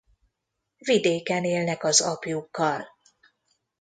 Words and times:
Vidéken 0.77 1.43
élnek 1.43 1.83
az 1.83 2.01
apjukkal. 2.01 2.87